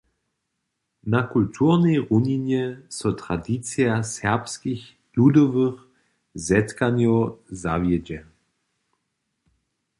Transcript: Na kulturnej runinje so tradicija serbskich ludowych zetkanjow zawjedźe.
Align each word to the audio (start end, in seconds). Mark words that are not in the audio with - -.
Na 1.11 1.21
kulturnej 1.31 1.97
runinje 2.07 2.63
so 2.97 3.11
tradicija 3.13 4.01
serbskich 4.03 4.83
ludowych 5.17 5.75
zetkanjow 6.49 7.37
zawjedźe. 7.63 8.19